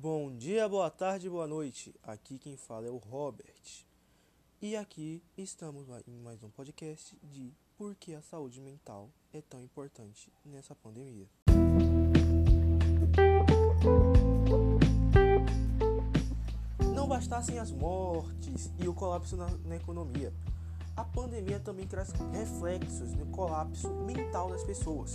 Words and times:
Bom 0.00 0.30
dia, 0.30 0.68
boa 0.68 0.88
tarde, 0.88 1.28
boa 1.28 1.48
noite. 1.48 1.92
Aqui 2.04 2.38
quem 2.38 2.56
fala 2.56 2.86
é 2.86 2.90
o 2.90 2.98
Robert. 2.98 3.84
E 4.62 4.76
aqui 4.76 5.20
estamos 5.36 5.88
em 6.06 6.16
mais 6.20 6.40
um 6.44 6.48
podcast 6.50 7.18
de 7.20 7.52
por 7.76 7.96
que 7.96 8.14
a 8.14 8.22
saúde 8.22 8.60
mental 8.60 9.10
é 9.32 9.42
tão 9.42 9.60
importante 9.60 10.32
nessa 10.44 10.72
pandemia. 10.72 11.26
Não 16.94 17.08
bastassem 17.08 17.58
as 17.58 17.72
mortes 17.72 18.70
e 18.78 18.86
o 18.86 18.94
colapso 18.94 19.36
na, 19.36 19.48
na 19.64 19.74
economia, 19.74 20.32
a 20.98 21.04
pandemia 21.04 21.60
também 21.60 21.86
traz 21.86 22.12
reflexos 22.32 23.14
no 23.14 23.26
colapso 23.26 23.88
mental 24.04 24.50
das 24.50 24.64
pessoas. 24.64 25.14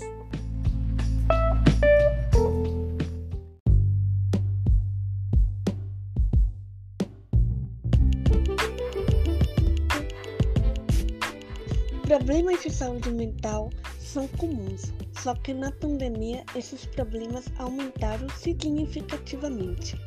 Problemas 12.13 12.61
de 12.61 12.69
saúde 12.69 13.09
mental 13.09 13.71
são 13.99 14.27
comuns, 14.27 14.93
só 15.19 15.33
que 15.33 15.51
na 15.51 15.71
pandemia 15.71 16.45
esses 16.55 16.85
problemas 16.85 17.45
aumentaram 17.57 18.29
significativamente. 18.29 19.99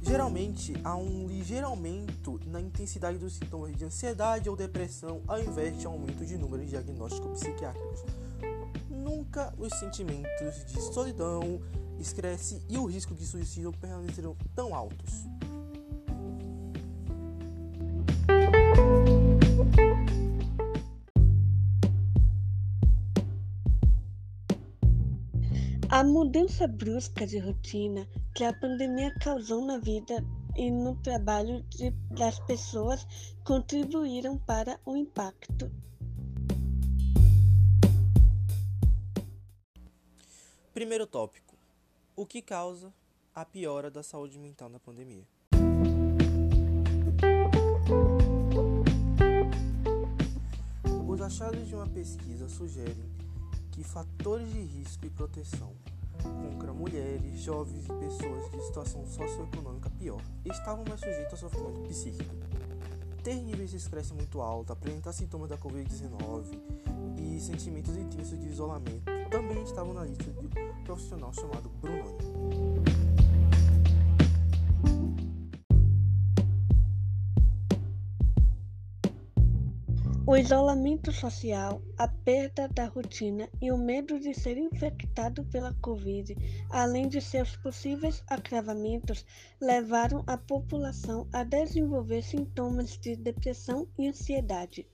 Geralmente 0.00 0.72
há 0.82 0.96
um 0.96 1.26
ligeiro 1.26 1.66
aumento 1.66 2.40
na 2.46 2.62
intensidade 2.62 3.18
dos 3.18 3.34
sintomas 3.34 3.76
de 3.76 3.84
ansiedade 3.84 4.48
ou 4.48 4.56
depressão, 4.56 5.20
ao 5.28 5.38
invés 5.38 5.78
de 5.78 5.86
aumento 5.86 6.24
de 6.24 6.38
número 6.38 6.64
de 6.64 6.70
diagnósticos 6.70 7.40
psiquiátricos 7.40 8.27
nunca 9.08 9.54
os 9.56 9.72
sentimentos 9.78 10.66
de 10.66 10.80
solidão, 10.92 11.62
estresse 11.98 12.62
e 12.68 12.76
o 12.76 12.84
risco 12.84 13.14
de 13.14 13.24
suicídio 13.24 13.72
permanecerão 13.72 14.36
tão 14.54 14.74
altos. 14.74 15.24
A 25.88 26.04
mudança 26.04 26.68
brusca 26.68 27.26
de 27.26 27.38
rotina 27.38 28.06
que 28.34 28.44
a 28.44 28.52
pandemia 28.52 29.12
causou 29.20 29.64
na 29.64 29.78
vida 29.78 30.22
e 30.54 30.70
no 30.70 30.94
trabalho 30.96 31.62
de, 31.70 31.90
das 32.10 32.38
pessoas 32.40 33.06
contribuíram 33.42 34.36
para 34.36 34.78
o 34.84 34.94
impacto 34.94 35.70
Primeiro 40.78 41.08
tópico: 41.08 41.56
o 42.14 42.24
que 42.24 42.40
causa 42.40 42.94
a 43.34 43.44
piora 43.44 43.90
da 43.90 44.00
saúde 44.00 44.38
mental 44.38 44.68
na 44.68 44.78
pandemia? 44.78 45.26
Os 51.08 51.20
achados 51.20 51.66
de 51.66 51.74
uma 51.74 51.88
pesquisa 51.88 52.48
sugerem 52.48 53.10
que 53.72 53.82
fatores 53.82 54.52
de 54.52 54.60
risco 54.60 55.04
e 55.04 55.10
proteção 55.10 55.74
contra 56.22 56.72
mulheres, 56.72 57.40
jovens 57.40 57.84
e 57.84 57.92
pessoas 57.94 58.48
de 58.52 58.64
situação 58.64 59.04
socioeconômica 59.04 59.90
pior 59.90 60.22
estavam 60.44 60.84
mais 60.88 61.00
sujeitos 61.00 61.34
a 61.34 61.36
sofrimento 61.38 61.88
psíquico. 61.88 62.36
Ter 63.24 63.34
níveis 63.34 63.70
de 63.70 63.78
estresse 63.78 64.14
muito 64.14 64.40
alto, 64.40 64.72
apresentar 64.72 65.12
sintomas 65.12 65.48
da 65.48 65.58
Covid-19 65.58 66.44
e 67.18 67.40
sentimentos 67.40 67.96
intensos 67.96 68.38
de 68.38 68.46
isolamento 68.46 69.18
também 69.28 69.62
estavam 69.62 69.92
na 69.92 70.04
lista 70.04 70.24
de 70.24 70.67
profissional 70.88 71.30
chamado 71.34 71.68
Brunoni. 71.68 72.16
O 80.26 80.36
isolamento 80.36 81.12
social, 81.12 81.82
a 81.98 82.08
perda 82.08 82.68
da 82.68 82.86
rotina 82.86 83.48
e 83.60 83.70
o 83.70 83.76
medo 83.76 84.18
de 84.18 84.32
ser 84.32 84.56
infectado 84.56 85.44
pela 85.44 85.74
Covid, 85.74 86.34
além 86.70 87.06
de 87.06 87.20
seus 87.20 87.54
possíveis 87.56 88.22
agravamentos, 88.26 89.26
levaram 89.60 90.24
a 90.26 90.38
população 90.38 91.28
a 91.34 91.44
desenvolver 91.44 92.22
sintomas 92.22 92.96
de 92.98 93.14
depressão 93.14 93.86
e 93.98 94.08
ansiedade. 94.08 94.86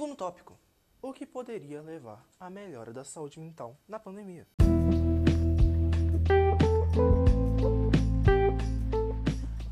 Segundo 0.00 0.16
tópico: 0.16 0.58
o 1.02 1.12
que 1.12 1.26
poderia 1.26 1.82
levar 1.82 2.26
à 2.40 2.48
melhora 2.48 2.90
da 2.90 3.04
saúde 3.04 3.38
mental 3.38 3.76
na 3.86 3.98
pandemia? 3.98 4.46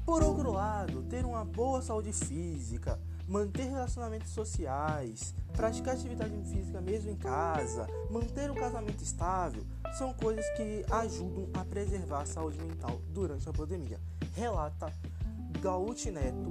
Por 0.04 0.22
outro 0.22 0.52
lado, 0.52 1.02
ter 1.04 1.24
uma 1.24 1.46
boa 1.46 1.80
saúde 1.80 2.12
física, 2.12 3.00
manter 3.26 3.70
relacionamentos 3.70 4.28
sociais, 4.28 5.34
praticar 5.56 5.94
atividade 5.94 6.36
física 6.44 6.78
mesmo 6.82 7.10
em 7.10 7.16
casa, 7.16 7.86
manter 8.10 8.50
um 8.50 8.54
casamento 8.54 9.02
estável, 9.02 9.64
são 9.96 10.12
coisas 10.12 10.44
que 10.58 10.84
ajudam 10.90 11.48
a 11.58 11.64
preservar 11.64 12.20
a 12.20 12.26
saúde 12.26 12.58
mental 12.58 13.00
durante 13.14 13.48
a 13.48 13.52
pandemia. 13.54 13.98
Relata 14.34 14.92
Gauti 15.62 16.10
Neto, 16.10 16.50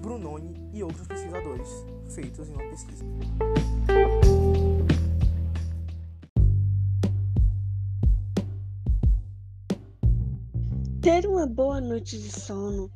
Brunoni 0.00 0.70
e 0.72 0.82
outros 0.82 1.06
pesquisadores 1.06 1.84
feitos 2.08 2.48
em 2.48 2.52
uma 2.52 2.68
pesquisa. 2.68 3.04
Ter 11.00 11.26
uma 11.26 11.46
boa 11.46 11.80
noite 11.80 12.18
de 12.18 12.32
sono, 12.32 12.90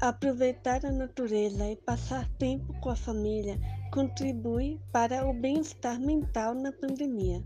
aproveitar 0.00 0.86
a 0.86 0.92
natureza 0.92 1.68
e 1.68 1.76
passar 1.76 2.28
tempo 2.38 2.72
com 2.80 2.90
a 2.90 2.96
família 2.96 3.58
contribui 3.92 4.80
para 4.92 5.26
o 5.26 5.32
bem-estar 5.32 5.98
mental 5.98 6.54
na 6.54 6.70
pandemia. 6.70 7.42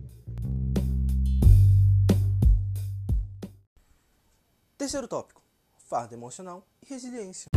Terceiro 4.76 5.08
tópico: 5.08 5.42
fardo 5.78 6.14
emocional 6.14 6.66
e 6.82 6.92
resiliência. 6.92 7.48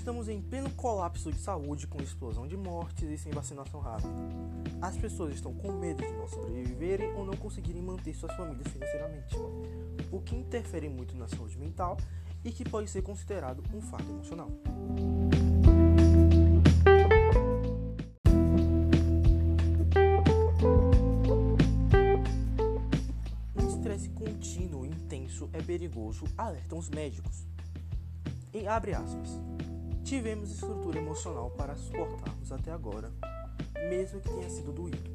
Estamos 0.00 0.30
em 0.30 0.40
pleno 0.40 0.70
colapso 0.70 1.30
de 1.30 1.38
saúde 1.38 1.86
com 1.86 2.00
explosão 2.02 2.46
de 2.46 2.56
mortes 2.56 3.06
e 3.06 3.18
sem 3.18 3.30
vacinação 3.32 3.80
rápida. 3.80 4.08
As 4.80 4.96
pessoas 4.96 5.34
estão 5.34 5.52
com 5.52 5.72
medo 5.72 6.02
de 6.02 6.10
não 6.12 6.26
sobreviverem 6.26 7.12
ou 7.12 7.26
não 7.26 7.36
conseguirem 7.36 7.82
manter 7.82 8.14
suas 8.14 8.34
famílias 8.34 8.66
financeiramente, 8.68 9.36
o 10.10 10.18
que 10.18 10.34
interfere 10.34 10.88
muito 10.88 11.14
na 11.14 11.28
saúde 11.28 11.58
mental 11.58 11.98
e 12.42 12.50
que 12.50 12.66
pode 12.66 12.88
ser 12.88 13.02
considerado 13.02 13.62
um 13.74 13.82
fardo 13.82 14.10
emocional. 14.10 14.48
Um 23.54 23.68
estresse 23.68 24.08
contínuo 24.08 24.86
e 24.86 24.88
intenso 24.88 25.50
é 25.52 25.60
perigoso, 25.60 26.24
alertam 26.38 26.78
os 26.78 26.88
médicos. 26.88 27.44
Em 28.52 28.66
abre 28.66 28.94
aspas, 28.94 29.38
Tivemos 30.10 30.50
estrutura 30.50 30.98
emocional 30.98 31.52
para 31.52 31.76
suportarmos 31.76 32.50
até 32.50 32.72
agora, 32.72 33.12
mesmo 33.88 34.20
que 34.20 34.28
tenha 34.28 34.50
sido 34.50 34.72
doído. 34.72 35.08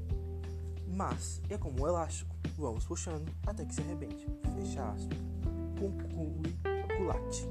Mas 0.88 1.42
é 1.50 1.58
como 1.58 1.84
um 1.84 1.86
elástico, 1.86 2.34
vamos 2.58 2.86
puxando 2.86 3.30
até 3.46 3.66
que 3.66 3.76
se 3.76 3.82
arrebente. 3.82 4.26
Fecha 4.56 4.90
aspas. 4.90 5.18
Conclui 5.78 6.56
Culati. 6.96 7.46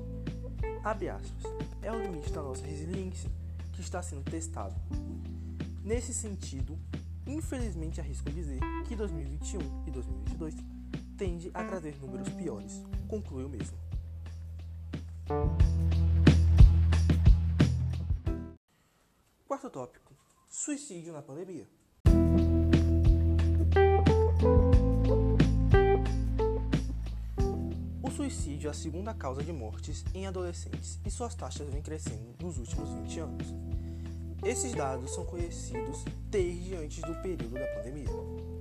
Abre 0.82 1.10
aspas. 1.10 1.42
É 1.82 1.92
o 1.92 2.00
limite 2.00 2.32
da 2.32 2.40
nossa 2.40 2.64
resiliência 2.64 3.30
que 3.74 3.82
está 3.82 4.00
sendo 4.00 4.22
testado. 4.22 4.74
Nesse 5.82 6.14
sentido, 6.14 6.78
infelizmente 7.26 8.00
arrisco 8.00 8.30
dizer 8.30 8.60
que 8.88 8.96
2021 8.96 9.60
e 9.86 9.90
2022 9.90 10.54
tende 11.18 11.50
a 11.52 11.62
trazer 11.62 11.94
números 12.00 12.30
piores, 12.30 12.82
conclui 13.06 13.44
o 13.44 13.50
mesmo. 13.50 13.76
Quarto 19.64 19.70
tópico: 19.70 20.12
suicídio 20.46 21.10
na 21.10 21.22
pandemia. 21.22 21.66
O 28.02 28.10
suicídio 28.10 28.68
é 28.68 28.70
a 28.70 28.74
segunda 28.74 29.14
causa 29.14 29.42
de 29.42 29.52
mortes 29.54 30.04
em 30.14 30.26
adolescentes 30.26 31.00
e 31.06 31.10
suas 31.10 31.34
taxas 31.34 31.66
vêm 31.70 31.80
crescendo 31.80 32.34
nos 32.42 32.58
últimos 32.58 32.90
20 32.90 33.20
anos. 33.20 33.46
Esses 34.44 34.74
dados 34.74 35.14
são 35.14 35.24
conhecidos 35.24 36.04
desde 36.28 36.74
antes 36.74 37.00
do 37.00 37.14
período 37.22 37.54
da 37.54 37.66
pandemia. 37.68 38.53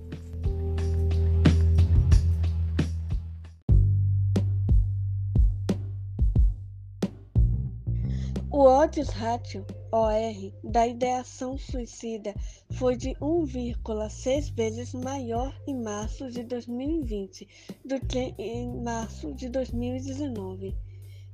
O 8.56 8.68
odds 8.68 9.10
ratio, 9.10 9.66
OR, 9.92 10.54
da 10.64 10.86
ideação 10.86 11.58
suicida 11.58 12.36
foi 12.74 12.96
de 12.96 13.16
1,6 13.16 14.54
vezes 14.54 14.94
maior 14.94 15.60
em 15.66 15.82
março 15.82 16.30
de 16.30 16.44
2020 16.44 17.48
do 17.84 18.00
que 18.00 18.36
em 18.38 18.80
março 18.84 19.34
de 19.34 19.50
2019 19.50 20.76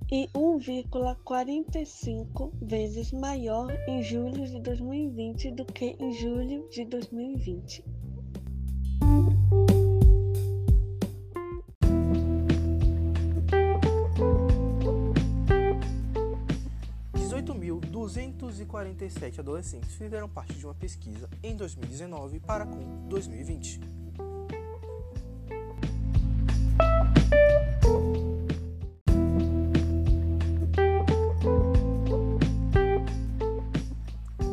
e 0.10 0.30
1,45 0.34 2.54
vezes 2.62 3.12
maior 3.12 3.70
em 3.86 4.02
julho 4.02 4.48
de 4.48 4.62
2020 4.62 5.52
do 5.52 5.66
que 5.66 5.98
em 6.00 6.14
julho 6.14 6.70
de 6.70 6.86
2020. 6.86 7.84
247 18.66 19.40
adolescentes 19.40 19.96
fizeram 19.96 20.28
parte 20.28 20.54
de 20.54 20.66
uma 20.66 20.74
pesquisa 20.74 21.30
em 21.42 21.56
2019 21.56 22.40
para 22.40 22.66
com 22.66 23.08
2020. 23.08 23.80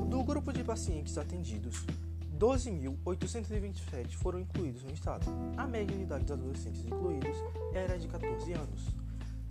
Do 0.08 0.22
grupo 0.22 0.52
de 0.52 0.62
pacientes 0.62 1.18
atendidos, 1.18 1.84
12.827 2.38 4.10
foram 4.16 4.38
incluídos 4.38 4.84
no 4.84 4.92
estado. 4.92 5.26
A 5.56 5.66
média 5.66 5.96
de 5.96 6.02
idade 6.02 6.24
dos 6.24 6.32
adolescentes 6.32 6.84
incluídos 6.84 7.36
era 7.72 7.98
de 7.98 8.06
14 8.06 8.52
anos, 8.52 8.86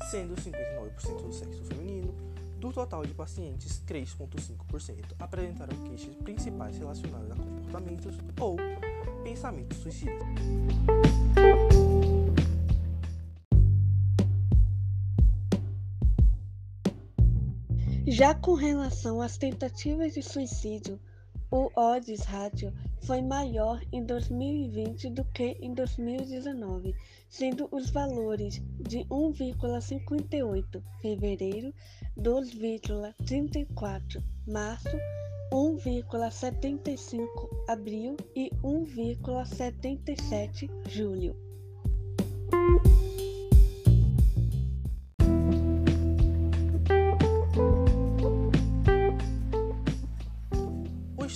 sendo 0.10 0.36
59% 0.36 1.22
do 1.24 1.34
sexo 1.34 1.64
feminino, 1.66 2.14
do 2.66 2.74
total 2.74 3.06
de 3.06 3.14
pacientes, 3.14 3.80
3,5% 3.86 5.14
apresentaram 5.20 5.76
queixas 5.84 6.16
principais 6.16 6.78
relacionadas 6.78 7.32
a 7.32 7.36
comportamentos 7.36 8.16
ou 8.40 8.58
pensamentos 9.24 9.78
suicidas. 9.78 10.16
Já 18.08 18.34
com 18.34 18.56
relação 18.56 19.22
às 19.22 19.38
tentativas 19.38 20.14
de 20.14 20.24
suicídio, 20.24 21.00
o 21.56 21.72
odds 21.76 22.24
ratio 22.26 22.72
foi 23.02 23.22
maior 23.22 23.82
em 23.94 24.06
2020 24.06 25.10
do 25.12 25.24
que 25.26 25.58
em 25.62 25.74
2019, 25.74 26.94
sendo 27.30 27.70
os 27.72 27.90
valores 27.90 28.62
de 28.82 29.06
1,58 29.06 30.84
fevereiro, 31.02 31.74
2,34 32.18 34.22
março, 34.46 34.90
1,75 35.54 37.26
abril 37.70 38.18
e 38.36 38.50
1,77 38.62 40.70
julho. 40.90 41.38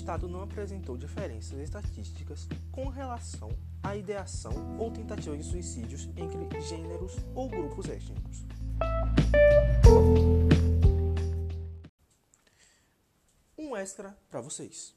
Estado 0.10 0.28
não 0.28 0.42
apresentou 0.42 0.98
diferenças 0.98 1.60
estatísticas 1.60 2.48
com 2.72 2.88
relação 2.88 3.52
à 3.84 3.96
ideação 3.96 4.52
ou 4.80 4.90
tentativa 4.90 5.38
de 5.38 5.44
suicídios 5.44 6.10
entre 6.18 6.60
gêneros 6.62 7.16
ou 7.36 7.48
grupos 7.48 7.88
étnicos. 7.88 8.44
Um 13.56 13.78
extra 13.78 14.18
para 14.32 14.42
vocês. 14.42 14.96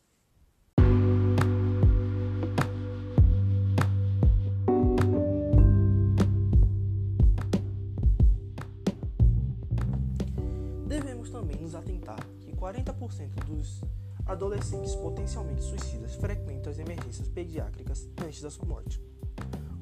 Devemos 10.88 11.28
também 11.28 11.56
nos 11.58 11.74
atentar 11.74 12.26
que 12.40 12.50
40% 12.52 13.44
dos 13.44 13.82
adolescentes 14.26 14.94
potencialmente 14.94 15.62
suicidas 15.62 16.14
frequentam 16.14 16.70
as 16.70 16.78
emergências 16.78 17.28
pediátricas 17.28 18.08
antes 18.24 18.40
da 18.40 18.50
sua 18.50 18.66
morte, 18.66 19.00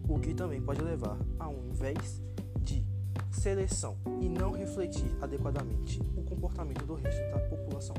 o 0.09 0.19
que 0.19 0.35
também 0.35 0.61
pode 0.61 0.83
levar 0.83 1.19
a 1.39 1.49
um 1.49 1.69
invés 1.69 2.23
de 2.63 2.85
seleção 3.31 3.97
e 4.21 4.29
não 4.29 4.53
refletir 4.53 5.17
adequadamente 5.21 6.01
o 6.17 6.23
comportamento 6.23 6.85
do 6.85 6.95
resto 6.95 7.31
da 7.31 7.39
população. 7.39 7.95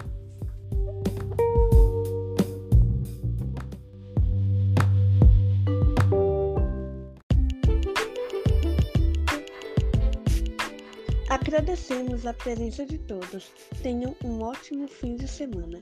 Agradecemos 11.30 12.26
a 12.26 12.34
presença 12.34 12.86
de 12.86 12.98
todos. 12.98 13.52
Tenham 13.82 14.16
um 14.24 14.42
ótimo 14.42 14.88
fim 14.88 15.16
de 15.16 15.28
semana. 15.28 15.82